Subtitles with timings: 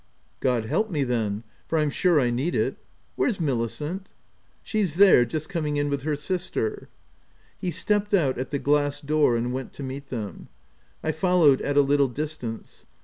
[0.39, 2.75] "God help me, then— for I'm sure I need it
[3.15, 4.07] —Where's Milicent?""
[4.63, 6.89] She's there, just coming in with her sister.
[6.89, 6.89] 5'
[7.61, 10.47] He stepped out at the glass door, and went to meet them.
[11.03, 12.87] I followed at a little distance.